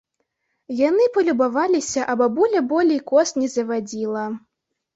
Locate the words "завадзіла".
3.55-4.29